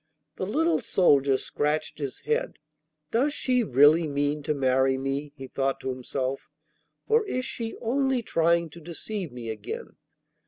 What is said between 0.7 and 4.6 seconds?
soldier scratched his head. 'Does she really mean to